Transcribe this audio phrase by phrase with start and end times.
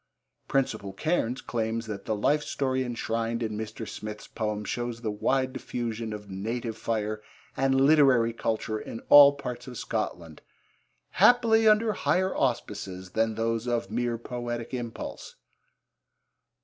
[0.47, 3.87] Principal Cairns claims that the life story enshrined in Mr.
[3.87, 7.21] Smith's poems shows the wide diffusion of native fire
[7.55, 10.41] and literary culture in all parts of Scotland,
[11.11, 15.35] 'happily under higher auspices than those of mere poetic impulse.'